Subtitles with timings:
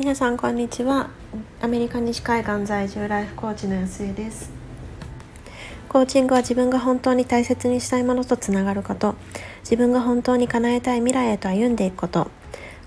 [0.00, 1.10] 皆さんこんにちは。
[1.60, 4.50] アメリカ西海岸在住ライフコーチの安江です。
[5.90, 9.14] コーチングは自分が本当に大切にしたいものとつながること。
[9.60, 12.30] 自分が本当に叶えたい未来へと歩んでいくこと。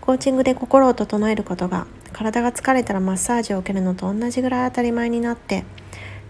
[0.01, 5.65] コーチングで心を整えることが体が疲れたらマッサージを受けるのと同じぐらい当たり前になって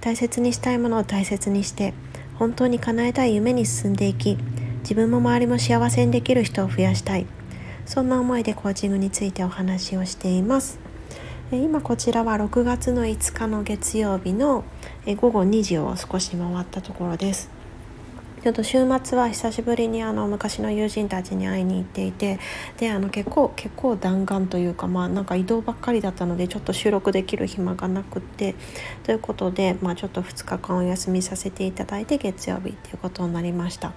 [0.02, 1.94] 大切にしたいものを大切にして
[2.36, 4.38] 本当に叶えたい夢に進んでいき
[4.82, 7.26] 自分も周りも幸せにできる人を増やしたい。
[7.86, 10.80] そんな思いでコーチングについてお話をしています。
[11.56, 14.64] 今こちらは6月の5日の月曜日の
[15.06, 17.53] 午後2時を少し回ったところです。
[18.44, 22.40] ちょっと週末は久しぶりにあの昔の友人たちに会いに行っていて
[22.78, 28.56] であの結構結構弾丸というかまあなんか移動ばっかりだったのでちょっと収録できる暇がなくって
[29.04, 33.94] ということで、まあ、ちょっと2日間お休みさせていただいて月曜日っていうことになりました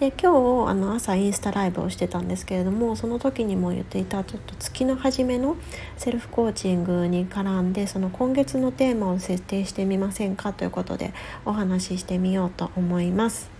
[0.00, 5.58] で今日あの朝インスタライブをしてたんですけれどもその時にも言っていたちょっと月の初めの
[5.98, 10.54] セルフコーチングに絡んでその今月のテーマを設定してみませんか？
[10.54, 11.12] ということで
[11.44, 13.51] お話ししてみようと思います。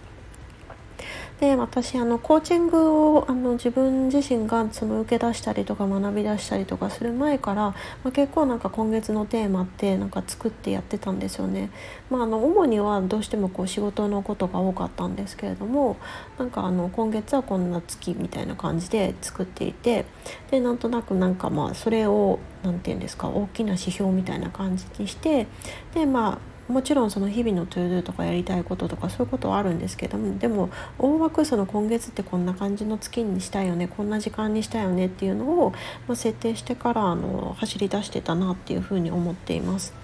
[1.42, 11.70] で私あのコーチングをあの自分自身がその受け出したりとか学び出したりとかする前から、まあ、結構なんか今月のテーマってなんか作ってやってたんですよね。
[12.10, 15.96] まあ、あの主にはどうしてもこう仕事のことが多かったんですけれども
[16.38, 20.04] なんかあの今月はこんな月みたいな感じで作っていて
[20.52, 25.48] でなんとなくなんかまあそれを何て言うんですか大きな指標みたいな感じにして
[25.92, 35.72] でまあもちろんその日々の to do とかやりたいこととかそういうことはあるんですけどもでも大枠その今月ってこんな感じの月にしたいよねこんな時間にしたいよねっていうのを、
[36.06, 40.02] まあ、設定してからあの走り出してたなっていうふうに思っています。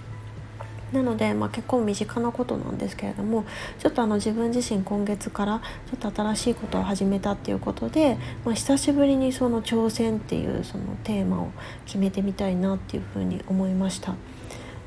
[0.93, 3.45] なので、まあ、結構身近なことなんですけれども
[3.79, 11.51] ちょっとあの自分自身今月からちょっと新しいことを始めたっていうことで、まあ、久しぶりにその挑戦っていうそのテーマを
[11.85, 14.15] 決めてみたいなっていうふうに思いました。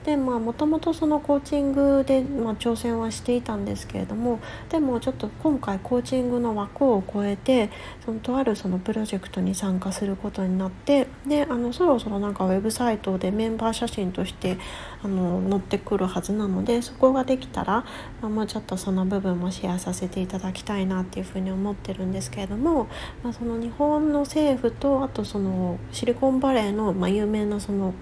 [0.05, 4.39] でまあもともとそのコーチングで、まあ、挑戦はしていたんですけれども
[4.69, 7.69] でもちょっと今回コーチングの枠を超えて
[8.03, 14.57] そのとあるそのプロジェクトに参加することになってであのそろそろなんかウェブサイトでメンバー写真として
[15.03, 17.85] あの載ってくるはずなのでそこができたら、
[18.21, 22.87] まあ、もうちょっとその部分もシェアさせていただきたいなっていうふうに思ってるんですけれども、
[23.23, 27.93] まあ、その日本の政府とあとそのシリコンバレーの、まあ、有名なその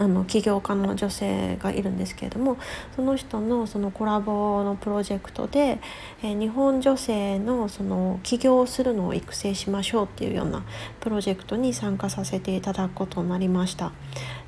[0.00, 2.56] あの起業家の女性がいるんですけれども
[2.96, 5.80] その人のそのコラボのプロジェクトで、
[6.22, 10.64] えー、日本女性のその起業するのを育成しましょうっていうような
[11.00, 13.92] プロジェクトに参加させていただくことになりました。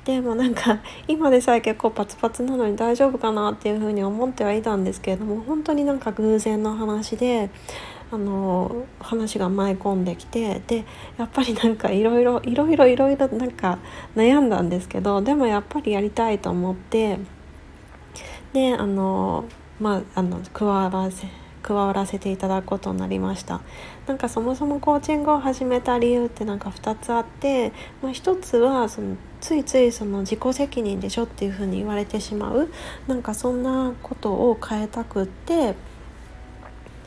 [0.05, 7.49] でもなんか 今でさえ結構パツパツなのに大丈夫かなっていうふうに思ってはいたんですけれども本当になんか偶然の話で
[8.11, 10.85] あの話が舞い込んできてで
[11.17, 13.79] やっぱりなんかいろいろいろいろいろいろなんか
[14.15, 17.17] 悩んだんですけどでもやっぱりやりたいと思って
[18.53, 19.45] であの
[19.79, 21.27] まああの加わらせ
[21.65, 23.59] 加わらせていただくことになりました。
[24.05, 27.71] なんかそもそもコーチングを始めた理由ってなんか2つあって、
[28.03, 32.69] まあ、1つはそのついついその自己責任でしょっていうふうに言われてしまう
[33.07, 35.73] なんかそんなことを変えたくって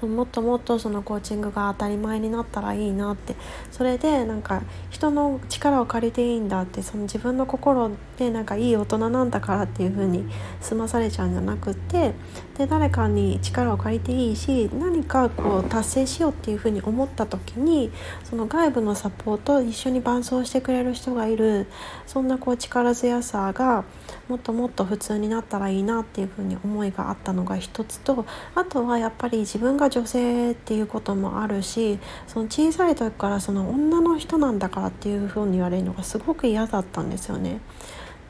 [0.06, 3.34] もっともっとそのコーチングが当たり前になったらいいなって
[3.70, 10.24] それでなんか人の力を借りていいんだってその自分の心でなんかいい大人なんだからっていう風に
[10.60, 12.14] 済まされちゃうんじゃなくって
[12.56, 17.90] で誰かに力を借りていいし何かこう達成しようっていう風に思った時に
[18.24, 21.66] その外部のサポート一緒に伴走してくれる人がいる
[22.06, 23.84] そんなこう力強さが
[24.28, 37.60] もっともっと普通になったらいいなっていう風に思いがあったのが一つとあとはやっぱり自分が女性っていうこともあるしその小さい時からその女の人なんだからっていうふうに言われるのがすごく嫌だったんですよね。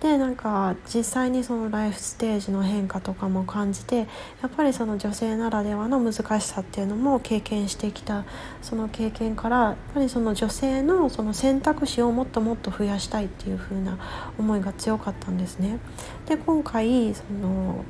[0.00, 4.04] でなんか実際にそのライフステージの変化とかも感じてや
[4.46, 8.24] っぱりその女性ならではの難しさっていうのも経験してきた
[8.62, 13.98] その経験からやっぱりその女性のその選択肢をもっともっと増やしたいっていう風な
[14.38, 15.78] 思いが強かったんですね。
[16.26, 17.84] で今回その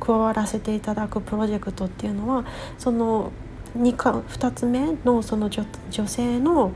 [0.00, 2.44] 加わらせていただくプロジェクトっていうのは
[2.76, 3.32] その
[3.76, 5.64] 2, か2つ目のその女
[6.06, 6.72] 性の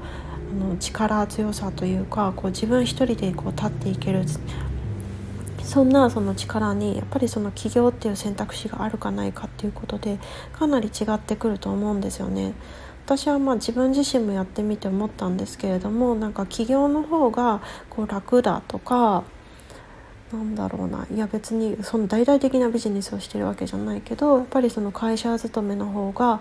[0.52, 4.25] の力強さというかこう自分一人でこう立っていける
[5.62, 10.19] そんなその力にやっぱりその起業っていう選択肢があるかないかっていうことで
[10.52, 12.52] かなり違ってくると思うんですよね。
[13.06, 17.60] 私はまあ自分自身もやってみて思ったんですけれどもなんか起業の方が
[17.90, 19.25] こう楽だとか
[20.32, 26.40] なんだろうないや別にその大々的なビジネスをしてるわけじゃないけどやっぱりその会社勤めの方が、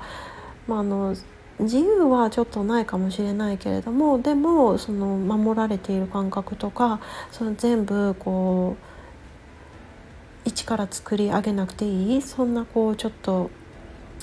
[0.68, 1.16] まあ、あの
[1.60, 7.00] 自由はちょっとないかもしれないけれどもでもその守られている感覚とか
[7.32, 8.92] その全部こう
[10.44, 13.52] 一から作り上げなくていいそんなこうちょっと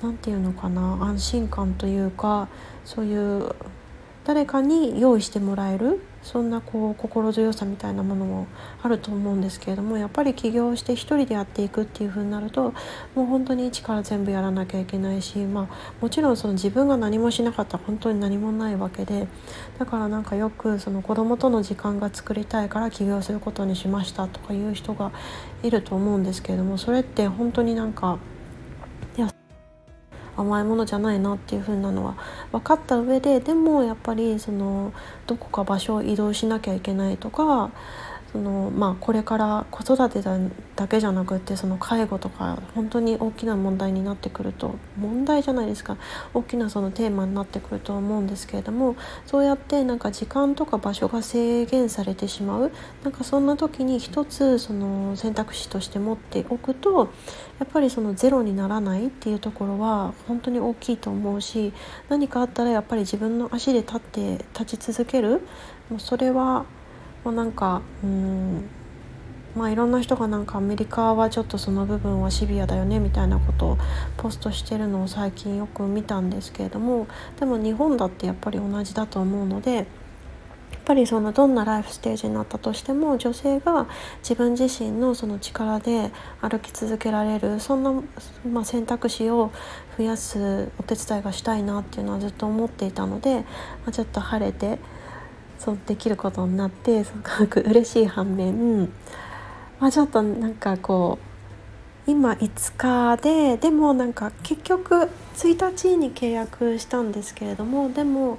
[0.03, 2.49] 何て言うのかな安心感というか
[2.85, 3.55] そういう
[4.25, 8.47] 誰かに用意してもらえるそんなこう心強さみたいなものも
[8.83, 12.75] あると思うんですけれどもやっぱり起業して一人でやっていくっていう風になると
[13.15, 19.27] もう本当に一から全部やらなきゃいけないし、まあ、もちろんその自分が何もしなかったら本当に何もないわけで
[19.79, 25.13] だからなんかよくその子供との時間が作りたいから起業することにしましたとかいう人が
[25.63, 28.19] いると思うんですけれどもそれって本当になんか
[30.38, 32.17] 甘いものじゃないなっていう風なのは
[32.52, 34.93] 分かった上ででもやっぱりその
[35.26, 37.70] どこか場所を移動しなきゃいけないとか
[38.33, 40.21] そのまあ、これから子育て
[40.77, 45.97] だけじゃなくってその介護とか本当に大きな問題になってくると問題じゃないですか。
[46.35, 52.71] 大きなそのテーマになってくると思うんですけれどもそうやってなんか時間とか場所が制限されてしまう。
[53.03, 57.09] なんかそんな時に一つその選択肢として持っておくと
[57.59, 61.73] やっぱりそのゼロにならないっていうところは本当に大きいと思うし
[62.11, 65.41] 何かあったらやっぱり自分の足で立って立ち続ける。
[65.89, 66.67] もうそれは
[67.25, 68.69] もうなんかうん
[69.59, 73.79] まあいろんな人がなんかアメリカはちょっとその部分はシビアだよねみたいなことを
[74.17, 77.09] ポストしてるのを最近よく見たんですけれども
[77.41, 79.87] でも日本だってやっぱり同じだと思うので。
[80.70, 83.87] やっぱりそのどんなライフステージになったとしても女性が
[84.21, 86.11] 自分自身のその力で
[86.41, 87.93] 歩き続けられるそんな、
[88.50, 89.50] まあ、選択肢を
[89.99, 93.44] 増やすお手伝いがしたいなっていうのはずっと思っていたので、ま
[93.88, 94.79] あ、ちょっと晴れて
[95.59, 98.89] そうできることになってすごく嬉しい反面、
[99.81, 101.19] まあ、ちょっとなんかこ
[102.07, 108.39] う今5日ででもなんか結局1日に契約したんですけれどもでも、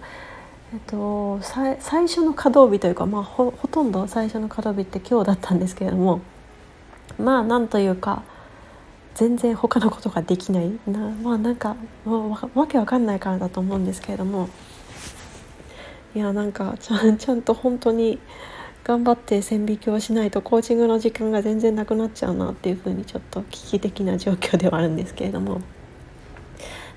[0.73, 1.77] えっと、最
[2.07, 6.21] 初の稼働日というか、まあ、ほほとんど最初の稼働日って今日だったんですけれども
[7.19, 8.23] まあなんというか
[9.13, 11.75] 全然他のことができないなまあなんか
[12.05, 14.49] もうわけわかんないからだと思うんですけれども。
[16.15, 18.19] いやなんかちゃんちゃんと本当に
[18.83, 25.61] 頑張って線引きをしないとコーチングの時間が全然なくなっちゃうなっていうふうにちょっと危機的な状況ではあるんですけれども。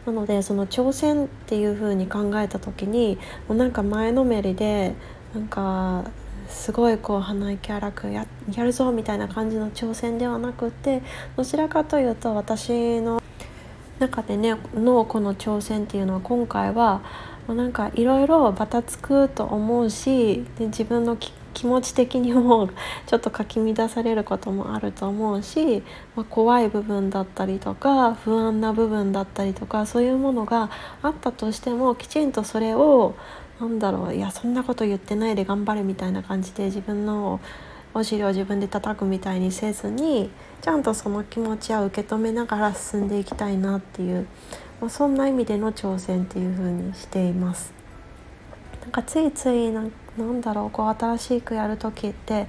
[0.06, 4.94] なのでその挑戦っていう風に考えた時にもうなんか前のめりで
[5.32, 6.04] なんか
[6.48, 11.02] すごいこう鼻息荒くややるぞみたいな感じの挑戦ではなくて
[11.36, 13.22] どちらかというと私の
[14.00, 17.02] 中でねのこの挑戦っていうのは今回は
[17.54, 22.68] なんかいろいろバタつくと思うしで自分の気持ち的にも
[23.06, 25.82] ちょっとかき乱されることもあると思うし、
[26.16, 30.70] まあ、怖い部分だったりとか不安な部分だったりとかそういうものが
[31.02, 33.14] あったとしてもきちんとそれを
[33.60, 37.40] なんだろういやそんなこと言ってないで頑張れみたいな感じで自分の
[37.94, 40.30] お尻を自分で叩くみたいにせずに
[40.62, 44.26] ちゃんとその気持ちは受け止めながら進んでいきたいなっていう
[44.82, 47.72] まあ、そんな意味での挑戦っていう風にしています。
[48.82, 49.84] なんかついついな
[50.18, 52.48] なんだろうこう新しくやる時って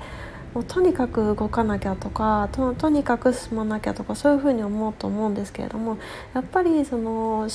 [0.56, 6.00] もうとにかく動かなきゃとかととにかく進まなきゃとかそういうふうに思うと思うんですけれども
[6.34, 7.48] やっぱりその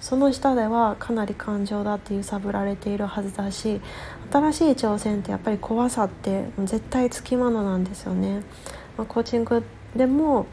[0.00, 3.80] その下ではかなり感情だって揺さぶられているはずだし
[4.32, 8.42] 新しい挑戦ってやっぱり怖さって絶対つきものなんですよね。
[8.98, 9.62] まあ、コーチング
[9.94, 10.46] でも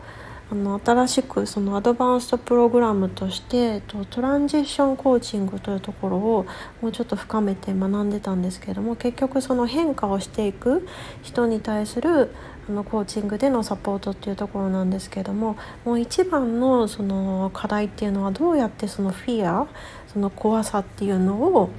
[0.54, 6.46] あの新しくそのアドバンストプログラムとしてとトランジッションコーチングというところを
[6.80, 10.88] もうちょっと深めて学んでたんですけれども結局その変化をしていく
[11.24, 12.30] 人に対する
[12.70, 19.68] あのコーチングでのサポートっていうところなんですけれどももう一番のその課題っていうのはどうやってそのフィア
[20.14, 21.72] その怖さっていうのを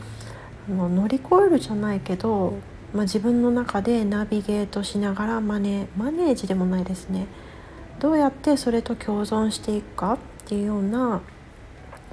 [0.69, 2.55] あの乗り越えるじゃないけど、
[2.93, 7.29] まあ、自分の中でナビゲートしながらマネマネージでもないですね。
[7.99, 11.23] どうやってそれと共存していくかっていうような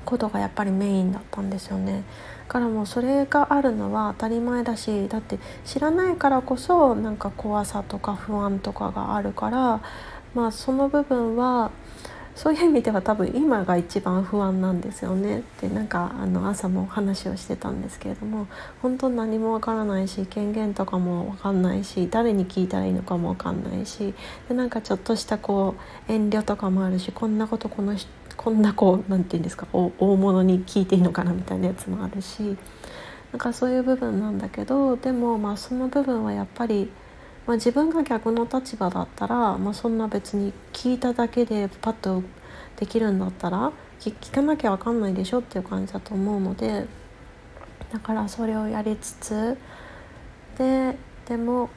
[0.06, 2.04] ことがやっぱりメインだったんですよね。
[2.48, 9.82] からもうそれがあるのは当たり前だしだって知らないからこそなんか怖さとか不安とかがあるから
[10.36, 11.72] まあその部分は
[12.42, 15.42] そういう意味では多分今が一番不安なんですよね。
[15.42, 18.48] ってなんかあの朝も話をしてたんですけれども
[18.82, 24.16] 本当何もわからないし権限とかもわかんないし誰に聞いたらいいのかもわかんないし
[24.50, 25.76] でなんかちょっとしたこ
[26.10, 27.96] う遠慮とかもあるしこんなことこの
[28.36, 32.58] こんなこう何て言うんですか大物に聞いていいのかなみたいなやつもあるし
[33.32, 36.90] なんかそういう部分なんだけどでもまあその部分はやっぱり
[37.48, 42.24] まあ、自分が逆の立場だったら、まあ、そんな別に聞いただけでパッと
[42.78, 46.86] できるんだったら聞かなきゃ分かんないでしょっていう感じだと思うので
[47.92, 49.58] だからそれをやりつつ
[50.58, 50.96] で
[51.28, 51.70] でも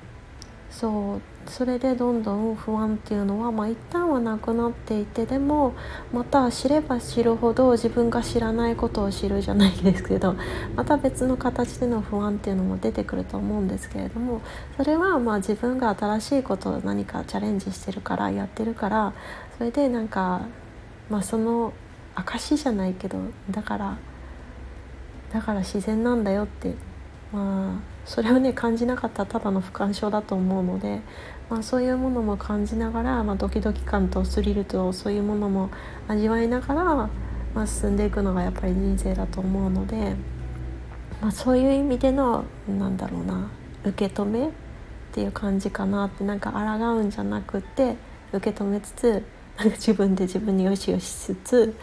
[0.71, 5.75] そうそれでどんどん不安っていうのは、まあ、一旦はなくなっていてでも
[6.13, 10.35] また知れば知るほど自分が知らないことを知るじゃないですけど
[10.77, 14.41] また別の形での不安っていうのも出てくると思うんですけれども
[14.77, 19.13] それはまあ自分が新しいことを何かチャレンジしてるからやってるから
[19.59, 20.43] それでなんか、
[21.11, 21.73] まあ、その
[22.15, 23.19] 証じゃないけど
[23.51, 23.97] だから
[25.33, 26.75] だから自然なんだよって
[27.33, 31.01] まあそれをね感じなかったらただの不干渉だと思うので、
[31.49, 35.71] まあ、そういうものも感じながら、まあ、ドキドキ感とスリルとそういうものも
[36.09, 37.11] 味わいながら、ま
[37.57, 40.17] あ、進んでいくのがやっぱり人生だと思うので、
[41.21, 43.51] まあ、そういう意味でのなんだろうな
[43.85, 44.51] 受け止めっ
[45.13, 46.59] ていう感じかなってなんか抗
[46.97, 47.97] うんじゃなくって
[48.33, 49.23] 受け止めつつ
[49.57, 51.75] なんか自分で自分によしよししつつ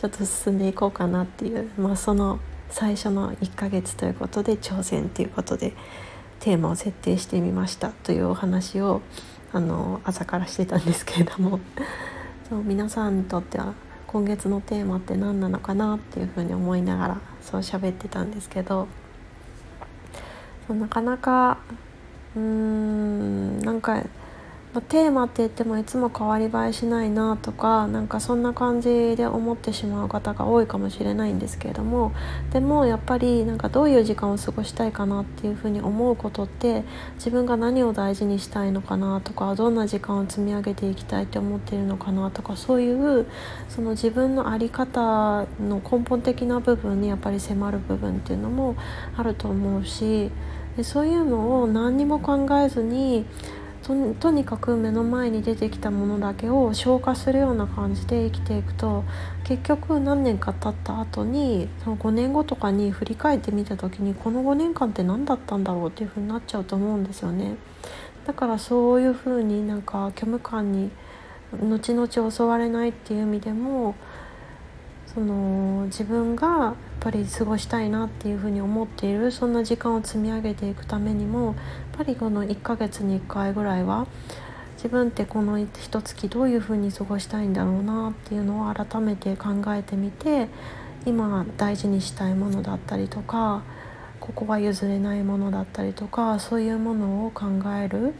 [0.00, 5.72] ちょっと進んでいこうかなっていう、まあ、その最初の1ヶ月ということで挑戦ということで
[6.38, 9.02] テーマを設定してみましたというお話を
[9.52, 11.60] あの朝からしてたんですけれども。
[12.48, 13.74] そう皆さんにとっては
[14.08, 18.88] 今月のテーマって何なのかなっていうふうに思いながらそう喋ってたんですけど。
[20.68, 21.58] なかなか
[22.36, 24.02] うーんなんか
[24.72, 32.12] まあ、テーマって言ってもいつも変わり映えしないなとかなんかそんな感じで思ってしまう方が多いかもしれないんですけれども
[32.52, 36.84] でもやっぱりなんかどういう時間を過ごしたいかなっていうふうに思うことって
[37.16, 43.26] 自分が何を大事にしたいのかなとかどんな時間を積み上げていきたいって思っているのかなとかそういう
[43.68, 48.76] その自分の在り方の根本的な部分にやっぱり迫る部分っていうのも
[49.16, 50.30] あると思うし
[50.76, 53.26] でそういうのを何にも考えずに
[54.20, 59.04] とにかく目の前に出てきたものだけを消化するような感じで生きていくと
[59.44, 67.56] 結局何年か経った後にその5年後とかに振り返ってみた時にこの5年間って何だったんだろうっていう風になっちゃうと思うんですよね。
[68.26, 70.90] だからそういう風になんか虚無感に
[71.52, 73.94] 後々襲われないっていう意味でも
[75.06, 81.54] その自分がぱり過ごしたいなっていうふうに思っているそんな時間を積み上げていくためにもやっ
[81.96, 84.06] ぱりこの1ヶ月に1回ぐらいは
[84.76, 90.48] 自分ってこの一月どういうふうに過ごしたいんだろうなっていうのを改めて考えてみて
[91.06, 93.62] 今大事にしたいものだったりとか
[94.20, 98.14] ここは譲れないものだったりとかそういうものを考える。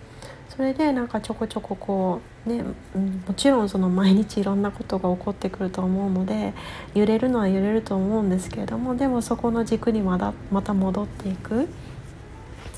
[0.48, 6.54] それでなんかちょこちょここね、うん、もちろんその毎日いろんなことが起こってくると思うので
[6.94, 11.68] 揺れるのは揺れると思うんですけれどもでもそこの軸にまだまた戻っていく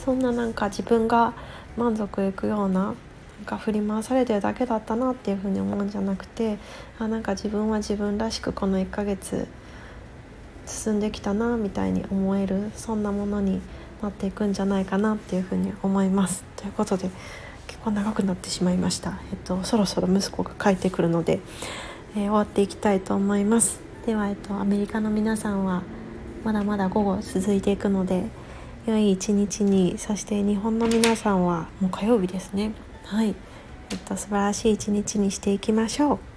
[0.04, 1.32] そんななんか自分が
[1.76, 2.94] 満足いくような
[3.42, 6.58] なんか振り回されてるだけだったなっていうふうに思うんじゃなくて
[6.98, 9.48] あなんか自分は自分らしくこの1ヶ月
[10.66, 13.60] 進んできたなみたいに思えるそんなものに
[14.00, 16.44] なっていくんじゃないかなっていうふうに思います。
[16.56, 17.10] ということで
[17.90, 21.40] 長くなってしまいました、えっと、そろそろ息子が帰ってくるので、
[22.14, 23.80] えー、終わっていきたいと思います。
[24.06, 25.82] では、えっと、アメリカの皆さんは
[26.44, 28.24] まだまだ午後続いていくので
[28.86, 32.72] 良い一日にそして日本の皆さんはもう火曜日ですね。
[33.04, 33.34] はい、
[33.90, 36.31] えっと、素晴らしい一日にしていきましょう。